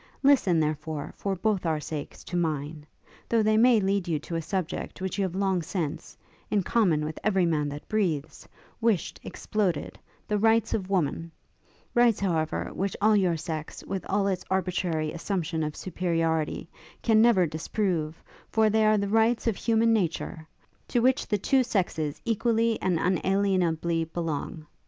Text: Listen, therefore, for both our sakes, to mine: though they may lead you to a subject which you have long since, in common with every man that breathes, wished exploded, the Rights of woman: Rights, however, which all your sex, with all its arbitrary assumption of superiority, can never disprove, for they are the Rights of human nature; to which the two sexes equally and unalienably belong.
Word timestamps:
Listen, 0.23 0.59
therefore, 0.59 1.13
for 1.15 1.35
both 1.35 1.63
our 1.63 1.79
sakes, 1.79 2.23
to 2.23 2.35
mine: 2.35 2.87
though 3.29 3.43
they 3.43 3.55
may 3.55 3.79
lead 3.79 4.07
you 4.07 4.17
to 4.17 4.35
a 4.35 4.41
subject 4.41 4.99
which 4.99 5.19
you 5.19 5.23
have 5.23 5.35
long 5.35 5.61
since, 5.61 6.17
in 6.49 6.63
common 6.63 7.05
with 7.05 7.19
every 7.23 7.45
man 7.45 7.69
that 7.69 7.87
breathes, 7.87 8.49
wished 8.81 9.19
exploded, 9.23 9.99
the 10.27 10.39
Rights 10.39 10.73
of 10.73 10.89
woman: 10.89 11.31
Rights, 11.93 12.19
however, 12.19 12.71
which 12.73 12.97
all 12.99 13.15
your 13.15 13.37
sex, 13.37 13.83
with 13.85 14.03
all 14.09 14.25
its 14.25 14.43
arbitrary 14.49 15.11
assumption 15.11 15.61
of 15.61 15.75
superiority, 15.75 16.67
can 17.03 17.21
never 17.21 17.45
disprove, 17.45 18.23
for 18.49 18.71
they 18.71 18.87
are 18.87 18.97
the 18.97 19.07
Rights 19.07 19.45
of 19.45 19.55
human 19.55 19.93
nature; 19.93 20.47
to 20.87 20.99
which 20.99 21.27
the 21.27 21.37
two 21.37 21.61
sexes 21.63 22.19
equally 22.25 22.81
and 22.81 22.97
unalienably 22.97 24.05
belong. 24.11 24.65